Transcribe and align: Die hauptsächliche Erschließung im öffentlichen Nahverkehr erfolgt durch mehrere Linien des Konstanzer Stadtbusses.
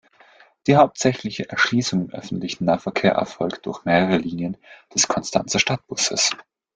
Die 0.65 0.77
hauptsächliche 0.77 1.47
Erschließung 1.47 2.05
im 2.05 2.09
öffentlichen 2.11 2.65
Nahverkehr 2.65 3.11
erfolgt 3.11 3.67
durch 3.67 3.85
mehrere 3.85 4.17
Linien 4.17 4.57
des 4.95 5.07
Konstanzer 5.07 5.59
Stadtbusses. 5.59 6.31